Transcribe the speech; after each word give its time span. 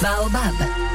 Baobab 0.00 0.94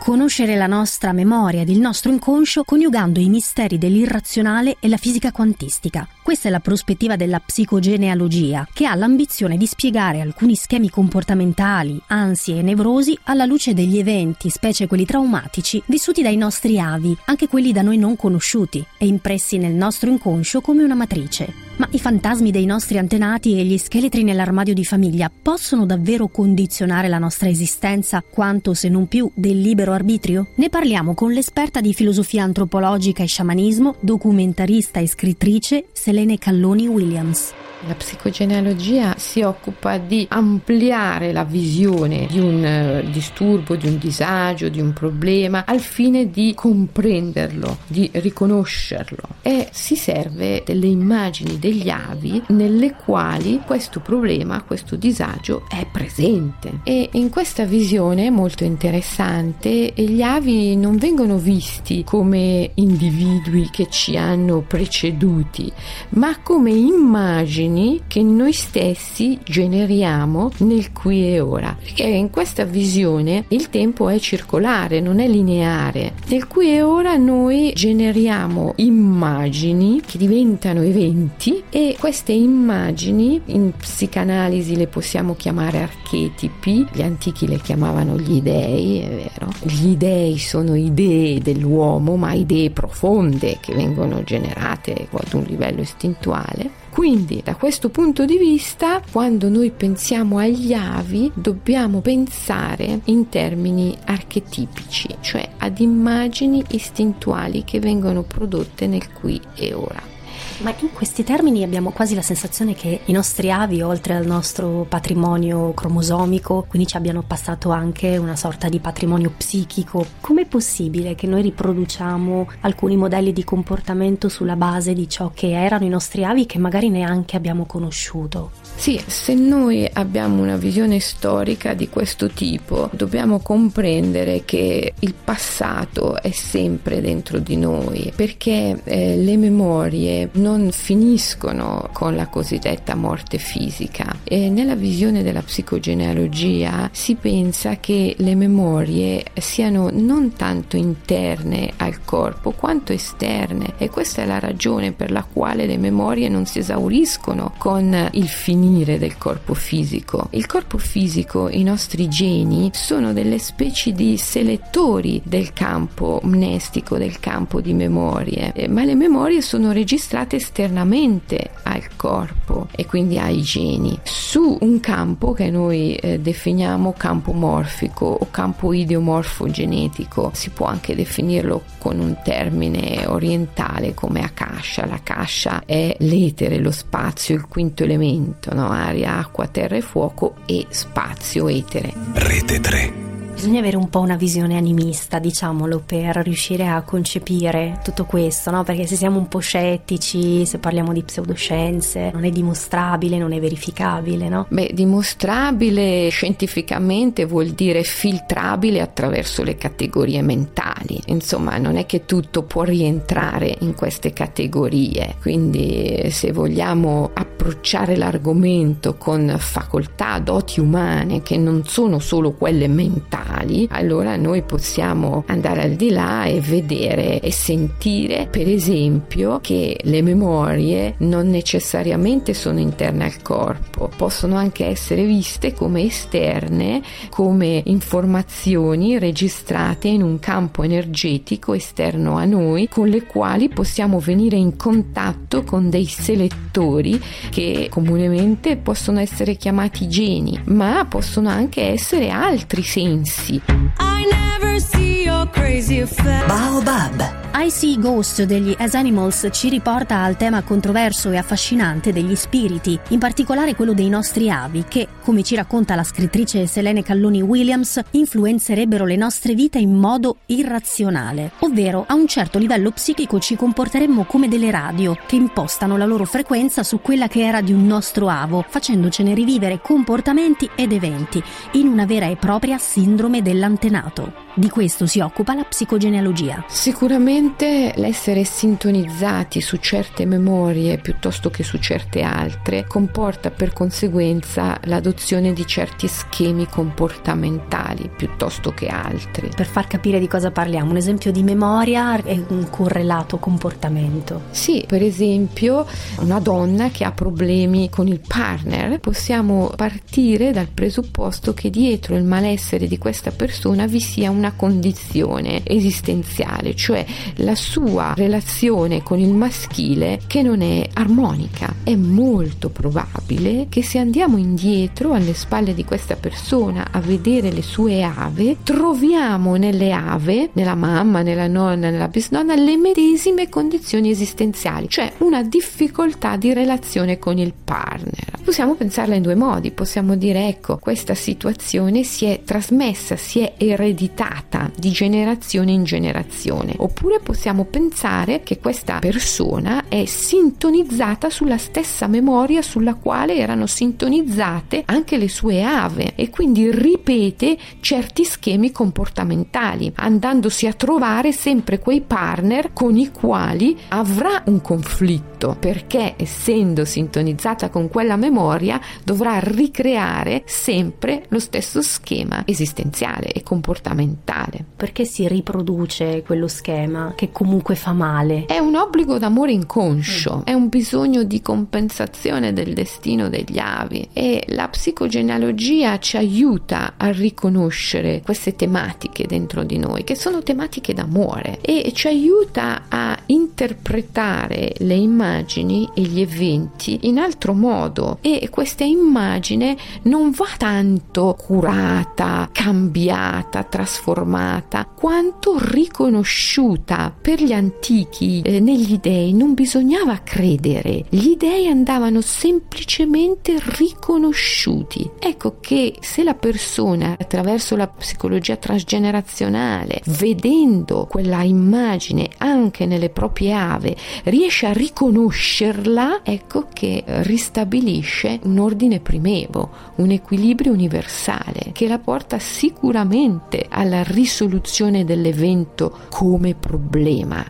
conoscere 0.00 0.56
la 0.56 0.66
nostra 0.66 1.12
memoria 1.12 1.60
ed 1.60 1.68
il 1.68 1.78
nostro 1.78 2.10
inconscio 2.10 2.64
coniugando 2.64 3.20
i 3.20 3.28
misteri 3.28 3.76
dell'irrazionale 3.76 4.76
e 4.80 4.88
la 4.88 4.96
fisica 4.96 5.30
quantistica. 5.30 6.08
Questa 6.22 6.48
è 6.48 6.50
la 6.50 6.58
prospettiva 6.58 7.16
della 7.16 7.38
psicogenealogia, 7.38 8.66
che 8.72 8.86
ha 8.86 8.94
l'ambizione 8.94 9.56
di 9.56 9.66
spiegare 9.66 10.20
alcuni 10.20 10.56
schemi 10.56 10.88
comportamentali, 10.88 12.00
ansie 12.08 12.58
e 12.58 12.62
nevrosi 12.62 13.16
alla 13.24 13.44
luce 13.44 13.74
degli 13.74 13.98
eventi, 13.98 14.48
specie 14.48 14.86
quelli 14.86 15.04
traumatici, 15.04 15.80
vissuti 15.86 16.22
dai 16.22 16.36
nostri 16.36 16.80
avi, 16.80 17.16
anche 17.26 17.46
quelli 17.46 17.70
da 17.70 17.82
noi 17.82 17.98
non 17.98 18.16
conosciuti, 18.16 18.84
e 18.96 19.06
impressi 19.06 19.58
nel 19.58 19.74
nostro 19.74 20.10
inconscio 20.10 20.62
come 20.62 20.82
una 20.82 20.94
matrice. 20.94 21.69
Ma 21.80 21.88
i 21.92 21.98
fantasmi 21.98 22.50
dei 22.50 22.66
nostri 22.66 22.98
antenati 22.98 23.58
e 23.58 23.64
gli 23.64 23.78
scheletri 23.78 24.22
nell'armadio 24.22 24.74
di 24.74 24.84
famiglia 24.84 25.30
possono 25.30 25.86
davvero 25.86 26.28
condizionare 26.28 27.08
la 27.08 27.16
nostra 27.16 27.48
esistenza 27.48 28.22
quanto 28.22 28.74
se 28.74 28.90
non 28.90 29.06
più 29.06 29.30
del 29.34 29.58
libero 29.58 29.92
arbitrio? 29.92 30.48
Ne 30.56 30.68
parliamo 30.68 31.14
con 31.14 31.32
l'esperta 31.32 31.80
di 31.80 31.94
filosofia 31.94 32.42
antropologica 32.42 33.22
e 33.22 33.26
sciamanismo, 33.26 33.94
documentarista 34.00 35.00
e 35.00 35.08
scrittrice 35.08 35.86
Selene 35.94 36.36
Calloni 36.36 36.86
Williams. 36.86 37.54
La 37.86 37.94
psicogenealogia 37.94 39.14
si 39.16 39.40
occupa 39.40 39.96
di 39.96 40.26
ampliare 40.28 41.32
la 41.32 41.44
visione 41.44 42.26
di 42.26 42.38
un 42.38 42.62
eh, 42.62 43.08
disturbo, 43.10 43.74
di 43.74 43.86
un 43.86 43.96
disagio, 43.96 44.68
di 44.68 44.82
un 44.82 44.92
problema 44.92 45.64
al 45.64 45.80
fine 45.80 46.30
di 46.30 46.52
comprenderlo, 46.54 47.78
di 47.86 48.10
riconoscerlo 48.12 49.22
e 49.40 49.68
si 49.72 49.96
serve 49.96 50.62
delle 50.62 50.88
immagini 50.88 51.58
degli 51.70 51.88
avi 51.88 52.42
nelle 52.48 52.94
quali 52.94 53.60
questo 53.64 54.00
problema, 54.00 54.62
questo 54.62 54.96
disagio 54.96 55.62
è 55.68 55.86
presente. 55.90 56.80
E 56.82 57.08
in 57.12 57.30
questa 57.30 57.64
visione 57.64 58.30
molto 58.30 58.64
interessante 58.64 59.92
gli 59.94 60.20
avi 60.20 60.76
non 60.76 60.96
vengono 60.96 61.36
visti 61.36 62.02
come 62.02 62.72
individui 62.74 63.68
che 63.70 63.86
ci 63.88 64.16
hanno 64.16 64.64
preceduti, 64.66 65.70
ma 66.10 66.38
come 66.42 66.72
immagini 66.72 68.02
che 68.08 68.22
noi 68.22 68.52
stessi 68.52 69.38
generiamo 69.44 70.50
nel 70.58 70.92
qui 70.92 71.32
e 71.32 71.40
ora. 71.40 71.76
Perché 71.80 72.02
in 72.04 72.30
questa 72.30 72.64
visione 72.64 73.44
il 73.48 73.70
tempo 73.70 74.08
è 74.08 74.18
circolare, 74.18 75.00
non 75.00 75.20
è 75.20 75.28
lineare. 75.28 76.14
Nel 76.26 76.48
qui 76.48 76.72
e 76.74 76.82
ora 76.82 77.16
noi 77.16 77.72
generiamo 77.74 78.72
immagini 78.76 80.00
che 80.04 80.18
diventano 80.18 80.82
eventi 80.82 81.49
e 81.70 81.96
queste 81.98 82.32
immagini 82.32 83.40
in 83.46 83.72
psicanalisi 83.76 84.76
le 84.76 84.86
possiamo 84.86 85.34
chiamare 85.34 85.80
archetipi, 85.82 86.86
gli 86.92 87.02
antichi 87.02 87.46
le 87.46 87.58
chiamavano 87.60 88.18
gli 88.18 88.40
dei, 88.40 89.00
è 89.00 89.08
vero. 89.08 89.52
Gli 89.62 89.96
dei 89.96 90.38
sono 90.38 90.74
idee 90.74 91.40
dell'uomo, 91.40 92.16
ma 92.16 92.32
idee 92.32 92.70
profonde 92.70 93.58
che 93.60 93.74
vengono 93.74 94.22
generate 94.22 95.08
ad 95.10 95.32
un 95.32 95.44
livello 95.44 95.80
istintuale 95.80 96.80
quindi 96.90 97.40
da 97.42 97.54
questo 97.54 97.88
punto 97.88 98.24
di 98.24 98.36
vista, 98.36 99.00
quando 99.10 99.48
noi 99.48 99.70
pensiamo 99.70 100.38
agli 100.38 100.72
avi, 100.72 101.30
dobbiamo 101.32 102.00
pensare 102.00 103.00
in 103.04 103.28
termini 103.28 103.96
archetipici, 104.04 105.16
cioè 105.20 105.48
ad 105.58 105.78
immagini 105.78 106.62
istintuali 106.70 107.62
che 107.64 107.78
vengono 107.78 108.22
prodotte 108.22 108.88
nel 108.88 109.12
qui 109.12 109.40
e 109.54 109.72
ora. 109.72 110.19
Ma 110.60 110.74
in 110.78 110.92
questi 110.92 111.24
termini 111.24 111.62
abbiamo 111.62 111.90
quasi 111.90 112.14
la 112.14 112.20
sensazione 112.20 112.74
che 112.74 113.00
i 113.06 113.12
nostri 113.12 113.50
avi, 113.50 113.80
oltre 113.80 114.14
al 114.14 114.26
nostro 114.26 114.84
patrimonio 114.86 115.72
cromosomico, 115.72 116.66
quindi 116.68 116.86
ci 116.86 116.98
abbiano 116.98 117.22
passato 117.22 117.70
anche 117.70 118.18
una 118.18 118.36
sorta 118.36 118.68
di 118.68 118.78
patrimonio 118.78 119.32
psichico. 119.34 120.04
Com'è 120.20 120.44
possibile 120.44 121.14
che 121.14 121.26
noi 121.26 121.40
riproduciamo 121.40 122.50
alcuni 122.60 122.96
modelli 122.96 123.32
di 123.32 123.42
comportamento 123.42 124.28
sulla 124.28 124.56
base 124.56 124.92
di 124.92 125.08
ciò 125.08 125.30
che 125.32 125.50
erano 125.50 125.86
i 125.86 125.88
nostri 125.88 126.24
avi 126.24 126.44
che 126.44 126.58
magari 126.58 126.90
neanche 126.90 127.36
abbiamo 127.36 127.64
conosciuto? 127.64 128.50
Sì, 128.80 128.98
se 129.08 129.34
noi 129.34 129.86
abbiamo 129.92 130.40
una 130.40 130.56
visione 130.56 131.00
storica 131.00 131.74
di 131.74 131.90
questo 131.90 132.28
tipo, 132.28 132.88
dobbiamo 132.94 133.40
comprendere 133.40 134.46
che 134.46 134.94
il 134.98 135.12
passato 135.12 136.16
è 136.16 136.30
sempre 136.30 137.02
dentro 137.02 137.40
di 137.40 137.58
noi, 137.58 138.10
perché 138.16 138.80
eh, 138.82 139.16
le 139.18 139.36
memorie 139.36 140.30
non 140.32 140.70
finiscono 140.72 141.90
con 141.92 142.16
la 142.16 142.28
cosiddetta 142.28 142.94
morte 142.94 143.36
fisica. 143.36 144.16
E 144.24 144.48
nella 144.48 144.76
visione 144.76 145.22
della 145.22 145.42
psicogenealogia 145.42 146.88
si 146.90 147.16
pensa 147.16 147.76
che 147.80 148.14
le 148.16 148.34
memorie 148.34 149.24
siano 149.34 149.90
non 149.92 150.32
tanto 150.32 150.78
interne 150.78 151.74
al 151.76 152.02
corpo 152.02 152.52
quanto 152.52 152.94
esterne 152.94 153.74
e 153.76 153.90
questa 153.90 154.22
è 154.22 154.24
la 154.24 154.38
ragione 154.38 154.92
per 154.92 155.10
la 155.10 155.26
quale 155.30 155.66
le 155.66 155.76
memorie 155.76 156.30
non 156.30 156.46
si 156.46 156.60
esauriscono 156.60 157.52
con 157.58 158.08
il 158.12 158.26
finire 158.26 158.68
finire 158.70 158.98
del 158.98 159.18
corpo 159.18 159.52
fisico. 159.52 160.28
Il 160.30 160.46
corpo 160.46 160.78
fisico, 160.78 161.48
i 161.48 161.64
nostri 161.64 162.08
geni, 162.08 162.70
sono 162.72 163.12
delle 163.12 163.40
specie 163.40 163.90
di 163.90 164.16
selettori 164.16 165.20
del 165.24 165.52
campo 165.52 166.20
mnestico, 166.22 166.96
del 166.96 167.18
campo 167.18 167.60
di 167.60 167.74
memorie, 167.74 168.52
eh, 168.52 168.68
ma 168.68 168.84
le 168.84 168.94
memorie 168.94 169.42
sono 169.42 169.72
registrate 169.72 170.36
esternamente 170.36 171.50
al 171.64 171.96
corpo 171.96 172.68
e 172.70 172.86
quindi 172.86 173.18
ai 173.18 173.42
geni 173.42 173.98
su 174.04 174.56
un 174.60 174.78
campo 174.78 175.32
che 175.32 175.50
noi 175.50 175.96
eh, 175.96 176.20
definiamo 176.20 176.94
campo 176.96 177.32
morfico 177.32 178.06
o 178.06 178.28
campo 178.30 178.72
ideomorfo 178.72 179.50
genetico. 179.50 180.30
Si 180.32 180.50
può 180.50 180.66
anche 180.66 180.94
definirlo 180.94 181.62
con 181.78 181.98
un 181.98 182.16
termine 182.22 183.06
orientale 183.06 183.94
come 183.94 184.22
akasha. 184.22 184.86
L'akasha 184.86 185.62
è 185.66 185.96
l'etere, 185.98 186.58
lo 186.58 186.70
spazio, 186.70 187.34
il 187.34 187.48
quinto 187.48 187.82
elemento, 187.82 188.54
no? 188.54 188.59
Aria, 188.68 189.18
acqua, 189.18 189.46
terra 189.46 189.76
e 189.76 189.82
fuoco 189.82 190.34
e 190.46 190.66
spazio 190.70 191.48
etere. 191.48 191.92
Rete 192.14 192.60
3 192.60 193.09
Bisogna 193.40 193.60
avere 193.60 193.78
un 193.78 193.88
po' 193.88 194.00
una 194.00 194.16
visione 194.16 194.58
animista, 194.58 195.18
diciamolo, 195.18 195.82
per 195.86 196.14
riuscire 196.16 196.68
a 196.68 196.82
concepire 196.82 197.80
tutto 197.82 198.04
questo, 198.04 198.50
no? 198.50 198.64
Perché 198.64 198.86
se 198.86 198.96
siamo 198.96 199.16
un 199.16 199.28
po' 199.28 199.38
scettici, 199.38 200.44
se 200.44 200.58
parliamo 200.58 200.92
di 200.92 201.02
pseudoscienze, 201.02 202.10
non 202.12 202.24
è 202.24 202.30
dimostrabile, 202.30 203.16
non 203.16 203.32
è 203.32 203.40
verificabile, 203.40 204.28
no? 204.28 204.44
Beh, 204.50 204.72
dimostrabile 204.74 206.10
scientificamente 206.10 207.24
vuol 207.24 207.52
dire 207.52 207.82
filtrabile 207.82 208.82
attraverso 208.82 209.42
le 209.42 209.56
categorie 209.56 210.20
mentali. 210.20 211.00
Insomma, 211.06 211.56
non 211.56 211.76
è 211.78 211.86
che 211.86 212.04
tutto 212.04 212.42
può 212.42 212.64
rientrare 212.64 213.56
in 213.60 213.74
queste 213.74 214.12
categorie. 214.12 215.14
Quindi, 215.18 216.10
se 216.10 216.30
vogliamo 216.30 217.08
approcciare 217.14 217.96
l'argomento 217.96 218.96
con 218.96 219.34
facoltà, 219.38 220.18
doti 220.18 220.60
umane 220.60 221.22
che 221.22 221.38
non 221.38 221.64
sono 221.64 222.00
solo 222.00 222.32
quelle 222.32 222.68
mentali, 222.68 223.28
mentali, 223.40 223.66
allora 223.70 224.16
noi 224.16 224.42
possiamo 224.42 225.24
andare 225.26 225.62
al 225.62 225.72
di 225.72 225.90
là 225.90 226.24
e 226.24 226.40
vedere 226.40 227.20
e 227.20 227.32
sentire, 227.32 228.28
per 228.30 228.48
esempio, 228.48 229.38
che 229.40 229.78
le 229.82 230.02
memorie 230.02 230.94
non 230.98 231.28
necessariamente 231.28 232.34
sono 232.34 232.58
interne 232.58 233.04
al 233.04 233.22
corpo, 233.22 233.90
possono 233.96 234.36
anche 234.36 234.66
essere 234.66 235.04
viste 235.04 235.52
come 235.52 235.82
esterne, 235.82 236.82
come 237.08 237.62
informazioni 237.66 238.98
registrate 238.98 239.88
in 239.88 240.02
un 240.02 240.18
campo 240.18 240.62
energetico 240.62 241.54
esterno 241.54 242.16
a 242.16 242.24
noi, 242.24 242.68
con 242.68 242.88
le 242.88 243.04
quali 243.04 243.48
possiamo 243.48 243.98
venire 243.98 244.36
in 244.36 244.56
contatto 244.56 245.42
con 245.42 245.70
dei 245.70 245.86
selettori 245.86 247.00
che 247.30 247.68
comunemente 247.70 248.56
possono 248.56 249.00
essere 249.00 249.36
chiamati 249.36 249.88
geni, 249.88 250.38
ma 250.46 250.86
possono 250.88 251.28
anche 251.28 251.62
essere 251.62 252.10
altri 252.10 252.62
sensi 252.62 253.29
I 253.78 254.04
never 254.10 254.58
see 254.58 255.04
your 255.04 255.26
crazy 255.26 255.84
Baobab. 256.26 257.29
I 257.42 257.50
See 257.50 257.78
Ghost 257.78 258.24
degli 258.24 258.54
As 258.58 258.74
Animals 258.74 259.26
ci 259.32 259.48
riporta 259.48 260.02
al 260.02 260.18
tema 260.18 260.42
controverso 260.42 261.10
e 261.10 261.16
affascinante 261.16 261.90
degli 261.90 262.14
spiriti, 262.14 262.78
in 262.88 262.98
particolare 262.98 263.54
quello 263.54 263.72
dei 263.72 263.88
nostri 263.88 264.28
avi, 264.28 264.66
che, 264.68 264.86
come 265.02 265.22
ci 265.22 265.36
racconta 265.36 265.74
la 265.74 265.82
scrittrice 265.82 266.46
Selene 266.46 266.82
Calloni 266.82 267.22
Williams, 267.22 267.80
influenzerebbero 267.92 268.84
le 268.84 268.96
nostre 268.96 269.32
vite 269.32 269.58
in 269.58 269.72
modo 269.72 270.18
irrazionale, 270.26 271.32
ovvero 271.38 271.86
a 271.88 271.94
un 271.94 272.06
certo 272.06 272.38
livello 272.38 272.72
psichico 272.72 273.18
ci 273.18 273.36
comporteremmo 273.36 274.04
come 274.04 274.28
delle 274.28 274.50
radio 274.50 274.94
che 275.06 275.16
impostano 275.16 275.78
la 275.78 275.86
loro 275.86 276.04
frequenza 276.04 276.62
su 276.62 276.82
quella 276.82 277.08
che 277.08 277.24
era 277.24 277.40
di 277.40 277.54
un 277.54 277.64
nostro 277.66 278.10
avo, 278.10 278.44
facendocene 278.46 279.14
rivivere 279.14 279.62
comportamenti 279.62 280.50
ed 280.54 280.72
eventi 280.72 281.22
in 281.52 281.68
una 281.68 281.86
vera 281.86 282.04
e 282.04 282.16
propria 282.16 282.58
sindrome 282.58 283.22
dell'antenato. 283.22 284.28
Di 284.34 284.50
questo 284.50 284.86
si 284.86 285.00
occupa 285.00 285.34
la 285.34 285.44
psicogenealogia. 285.44 286.44
Sicuramente 286.46 287.28
Sicuramente 287.30 287.80
l'essere 287.80 288.24
sintonizzati 288.24 289.40
su 289.40 289.56
certe 289.58 290.04
memorie 290.04 290.78
piuttosto 290.78 291.30
che 291.30 291.44
su 291.44 291.58
certe 291.58 292.02
altre 292.02 292.64
comporta 292.66 293.30
per 293.30 293.52
conseguenza 293.52 294.58
l'adozione 294.64 295.32
di 295.32 295.46
certi 295.46 295.86
schemi 295.86 296.46
comportamentali 296.48 297.88
piuttosto 297.96 298.50
che 298.50 298.66
altri. 298.66 299.30
Per 299.34 299.46
far 299.46 299.68
capire 299.68 300.00
di 300.00 300.08
cosa 300.08 300.32
parliamo, 300.32 300.70
un 300.70 300.76
esempio 300.76 301.12
di 301.12 301.22
memoria 301.22 302.02
è 302.02 302.20
un 302.28 302.48
correlato 302.50 303.18
comportamento. 303.18 304.22
Sì, 304.30 304.64
per 304.66 304.82
esempio 304.82 305.66
una 306.00 306.18
donna 306.18 306.70
che 306.70 306.84
ha 306.84 306.90
problemi 306.90 307.70
con 307.70 307.86
il 307.86 308.00
partner, 308.04 308.80
possiamo 308.80 309.52
partire 309.54 310.32
dal 310.32 310.48
presupposto 310.52 311.32
che 311.32 311.48
dietro 311.48 311.94
il 311.94 312.04
malessere 312.04 312.66
di 312.66 312.76
questa 312.76 313.12
persona 313.12 313.66
vi 313.66 313.80
sia 313.80 314.10
una 314.10 314.32
condizione 314.32 315.42
esistenziale, 315.44 316.56
cioè 316.56 316.84
la 317.22 317.34
sua 317.34 317.92
relazione 317.96 318.82
con 318.82 318.98
il 318.98 319.12
maschile 319.12 320.00
che 320.06 320.22
non 320.22 320.42
è 320.42 320.68
armonica. 320.74 321.54
È 321.62 321.74
molto 321.74 322.50
probabile 322.50 323.46
che 323.48 323.62
se 323.62 323.78
andiamo 323.78 324.16
indietro 324.16 324.92
alle 324.92 325.14
spalle 325.14 325.54
di 325.54 325.64
questa 325.64 325.96
persona 325.96 326.68
a 326.70 326.80
vedere 326.80 327.32
le 327.32 327.42
sue 327.42 327.82
ave, 327.82 328.38
troviamo 328.42 329.36
nelle 329.36 329.72
ave, 329.72 330.30
nella 330.34 330.54
mamma, 330.54 331.02
nella 331.02 331.26
nonna, 331.26 331.70
nella 331.70 331.88
bisnonna, 331.88 332.34
le 332.34 332.56
medesime 332.56 333.28
condizioni 333.28 333.90
esistenziali, 333.90 334.68
cioè 334.68 334.92
una 334.98 335.22
difficoltà 335.22 336.16
di 336.16 336.32
relazione 336.32 336.98
con 336.98 337.18
il 337.18 337.32
partner. 337.32 338.18
Possiamo 338.22 338.54
pensarla 338.54 338.94
in 338.94 339.02
due 339.02 339.14
modi, 339.14 339.50
possiamo 339.50 339.96
dire 339.96 340.28
ecco, 340.28 340.58
questa 340.58 340.94
situazione 340.94 341.82
si 341.82 342.04
è 342.04 342.20
trasmessa, 342.24 342.96
si 342.96 343.20
è 343.20 343.34
ereditata 343.36 344.50
di 344.56 344.70
generazione 344.70 345.52
in 345.52 345.64
generazione, 345.64 346.54
oppure 346.56 346.99
possiamo 347.02 347.44
pensare 347.44 348.22
che 348.22 348.38
questa 348.38 348.78
persona 348.78 349.64
è 349.68 349.84
sintonizzata 349.84 351.10
sulla 351.10 351.38
stessa 351.38 351.86
memoria 351.86 352.42
sulla 352.42 352.74
quale 352.74 353.16
erano 353.16 353.46
sintonizzate 353.46 354.62
anche 354.66 354.96
le 354.96 355.08
sue 355.08 355.42
ave 355.42 355.94
e 355.94 356.10
quindi 356.10 356.50
ripete 356.50 357.36
certi 357.60 358.04
schemi 358.04 358.52
comportamentali, 358.52 359.72
andandosi 359.76 360.46
a 360.46 360.52
trovare 360.52 361.12
sempre 361.12 361.58
quei 361.58 361.80
partner 361.80 362.52
con 362.52 362.76
i 362.76 362.90
quali 362.90 363.56
avrà 363.68 364.22
un 364.26 364.40
conflitto, 364.40 365.36
perché 365.38 365.94
essendo 365.96 366.64
sintonizzata 366.64 367.50
con 367.50 367.68
quella 367.68 367.96
memoria 367.96 368.60
dovrà 368.84 369.18
ricreare 369.18 370.22
sempre 370.26 371.04
lo 371.08 371.18
stesso 371.18 371.62
schema 371.62 372.22
esistenziale 372.26 373.12
e 373.12 373.22
comportamentale. 373.22 374.44
Perché 374.56 374.84
si 374.84 375.06
riproduce 375.08 376.02
quello 376.02 376.28
schema 376.28 376.89
che 376.94 377.10
comunque 377.12 377.54
fa 377.54 377.72
male? 377.72 378.26
È 378.26 378.38
un 378.38 378.56
obbligo 378.56 378.98
d'amore 378.98 379.32
inconscio, 379.32 380.22
è 380.24 380.32
un 380.32 380.48
bisogno 380.48 381.02
di 381.02 381.20
compensazione 381.22 382.32
del 382.32 382.54
destino 382.54 383.08
degli 383.08 383.38
avi 383.38 383.88
e 383.92 384.24
la 384.28 384.48
psicogenealogia 384.48 385.78
ci 385.78 385.96
aiuta 385.96 386.74
a 386.76 386.90
riconoscere 386.90 388.02
queste 388.02 388.36
tematiche 388.36 389.06
dentro 389.06 389.44
di 389.44 389.58
noi, 389.58 389.84
che 389.84 389.94
sono 389.94 390.22
tematiche 390.22 390.74
d'amore 390.74 391.40
e 391.40 391.72
ci 391.74 391.88
aiuta 391.88 392.62
a 392.68 392.96
interpretare 393.06 394.54
le 394.58 394.74
immagini 394.74 395.68
e 395.74 395.82
gli 395.82 396.00
eventi 396.00 396.80
in 396.82 396.98
altro 396.98 397.32
modo 397.32 397.98
e 398.00 398.28
questa 398.30 398.64
immagine 398.64 399.56
non 399.82 400.10
va 400.10 400.28
tanto 400.36 401.16
curata, 401.18 402.28
cambiata, 402.32 403.42
trasformata, 403.42 404.66
quanto 404.66 405.36
riconosciuta. 405.38 406.79
Per 406.88 407.22
gli 407.22 407.32
antichi, 407.32 408.22
eh, 408.22 408.40
negli 408.40 408.78
dei 408.78 409.12
non 409.12 409.34
bisognava 409.34 409.98
credere, 410.02 410.84
gli 410.88 411.16
dei 411.16 411.48
andavano 411.48 412.00
semplicemente 412.00 413.36
riconosciuti. 413.38 414.88
Ecco 414.98 415.36
che 415.40 415.74
se 415.80 416.02
la 416.02 416.14
persona 416.14 416.96
attraverso 416.98 417.56
la 417.56 417.66
psicologia 417.66 418.36
transgenerazionale, 418.36 419.82
vedendo 419.98 420.86
quella 420.88 421.22
immagine 421.22 422.08
anche 422.18 422.66
nelle 422.66 422.88
proprie 422.88 423.32
ave, 423.32 423.76
riesce 424.04 424.46
a 424.46 424.52
riconoscerla, 424.52 426.00
ecco 426.02 426.46
che 426.52 426.84
ristabilisce 426.86 428.20
un 428.22 428.38
ordine 428.38 428.80
primevo, 428.80 429.50
un 429.76 429.90
equilibrio 429.90 430.52
universale 430.52 431.50
che 431.52 431.68
la 431.68 431.78
porta 431.78 432.18
sicuramente 432.18 433.46
alla 433.48 433.82
risoluzione 433.82 434.84
dell'evento 434.84 435.80
come 435.88 436.34
problema, 436.34 436.68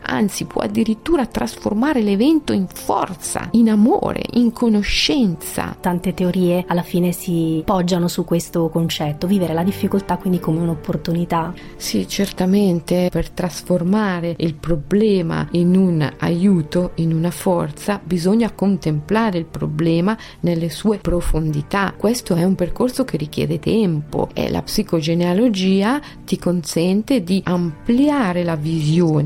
anzi 0.03 0.45
può 0.45 0.61
addirittura 0.61 1.27
trasformare 1.27 2.03
l'evento 2.03 2.53
in 2.53 2.67
forza, 2.67 3.49
in 3.53 3.71
amore, 3.71 4.23
in 4.33 4.53
conoscenza. 4.53 5.77
Tante 5.81 6.13
teorie 6.13 6.65
alla 6.67 6.83
fine 6.83 7.13
si 7.13 7.63
poggiano 7.65 8.07
su 8.07 8.25
questo 8.25 8.69
concetto, 8.69 9.27
vivere 9.27 9.55
la 9.55 9.63
difficoltà 9.63 10.19
quindi 10.19 10.41
come 10.41 10.61
un'opportunità. 10.61 11.55
Sì, 11.77 12.07
certamente 12.07 13.09
per 13.11 13.31
trasformare 13.31 14.35
il 14.39 14.55
problema 14.55 15.49
in 15.53 15.75
un 15.75 16.09
aiuto, 16.19 16.93
in 16.97 17.15
una 17.15 17.31
forza, 17.31 18.01
bisogna 18.03 18.53
contemplare 18.53 19.39
il 19.39 19.47
problema 19.47 20.17
nelle 20.41 20.69
sue 20.69 20.99
profondità. 20.99 21.95
Questo 21.97 22.35
è 22.35 22.45
un 22.45 22.55
percorso 22.55 23.05
che 23.05 23.17
richiede 23.17 23.59
tempo 23.59 24.29
e 24.35 24.51
la 24.51 24.63
psicogenealogia 24.63 26.01
ti 26.25 26.39
consente 26.39 27.23
di 27.23 27.41
ampliare 27.45 28.45
la 28.45 28.57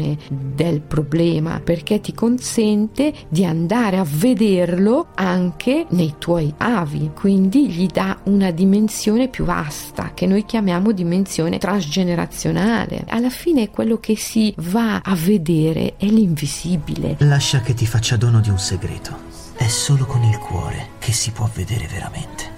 visione 0.04 0.18
del 0.28 0.80
problema 0.80 1.60
perché 1.60 2.00
ti 2.00 2.12
consente 2.12 3.12
di 3.28 3.44
andare 3.44 3.96
a 3.96 4.04
vederlo 4.06 5.08
anche 5.14 5.86
nei 5.90 6.14
tuoi 6.18 6.52
avi, 6.58 7.10
quindi 7.14 7.68
gli 7.70 7.86
dà 7.86 8.18
una 8.24 8.50
dimensione 8.50 9.28
più 9.28 9.44
vasta 9.44 10.12
che 10.14 10.26
noi 10.26 10.44
chiamiamo 10.44 10.92
dimensione 10.92 11.58
transgenerazionale. 11.58 13.04
Alla 13.08 13.30
fine 13.30 13.70
quello 13.70 13.98
che 13.98 14.16
si 14.16 14.54
va 14.58 15.00
a 15.02 15.14
vedere 15.14 15.94
è 15.96 16.06
l'invisibile. 16.06 17.16
Lascia 17.20 17.60
che 17.60 17.74
ti 17.74 17.86
faccia 17.86 18.16
dono 18.16 18.40
di 18.40 18.50
un 18.50 18.58
segreto. 18.58 19.32
È 19.56 19.66
solo 19.68 20.04
con 20.04 20.22
il 20.24 20.36
cuore 20.38 20.88
che 20.98 21.12
si 21.12 21.30
può 21.30 21.48
vedere 21.54 21.86
veramente. 21.86 22.52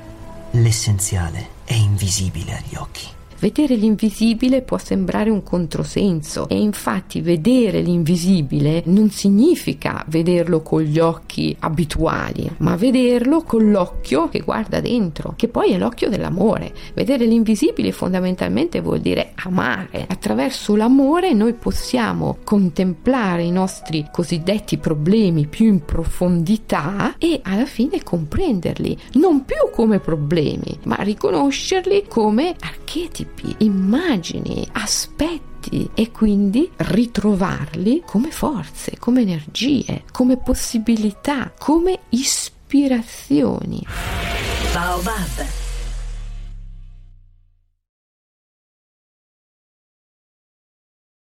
L'essenziale 0.52 1.49
è 1.64 1.75
invisibile 1.75 2.54
agli 2.54 2.76
occhi. 2.76 3.06
Vedere 3.38 3.75
l'invisibile 3.75 4.62
può 4.62 4.79
sembrare 4.79 5.29
un 5.29 5.43
controsenso 5.43 6.49
e 6.49 6.59
infatti 6.59 7.21
vedere 7.21 7.83
l'invisibile 7.83 8.83
non 8.87 9.11
significa 9.11 10.03
vederlo 10.09 10.62
con 10.62 10.81
gli 10.81 10.99
occhi 10.99 11.55
abituali, 11.61 12.50
ma 12.59 12.77
vederlo 12.77 13.43
con 13.43 13.71
l'occhio 13.71 14.31
che 14.31 14.41
guarda 14.41 14.81
dentro, 14.81 15.35
che 15.37 15.49
poi 15.49 15.73
è 15.73 15.79
l'occhio 15.79 16.09
dell'amore. 16.09 16.73
Vedere 16.94 17.27
l'invisibile 17.27 17.93
fondamentalmente 17.93 18.81
vuol 18.81 19.00
dire 19.00 19.33
amare. 19.35 20.06
Attraverso 20.09 20.75
l'amore 20.75 21.35
noi 21.35 21.52
possiamo 21.52 22.38
contemplare 22.43 23.43
i 23.43 23.50
nostri 23.50 24.07
cosiddetti 24.11 24.78
problemi 24.78 25.47
più 25.47 25.66
in 25.66 25.85
profondità 25.85 27.16
e 27.19 27.40
alla 27.43 27.66
fine 27.66 28.02
comprenderli, 28.02 28.97
non 29.14 29.45
più 29.45 29.69
come 29.73 30.00
problemi, 30.00 30.78
ma 30.85 30.97
riconoscerli 31.00 32.07
come 32.09 32.55
archetipi 32.59 33.25
principi, 33.26 33.64
immagini, 33.64 34.66
aspetti 34.73 35.90
e 35.95 36.11
quindi 36.11 36.71
ritrovarli 36.76 38.02
come 38.06 38.30
forze, 38.30 38.97
come 38.99 39.23
energie, 39.23 40.04
come 40.12 40.37
possibilità, 40.38 41.52
come 41.59 42.00
ispirazioni. 42.11 43.85
Baobab 44.73 45.65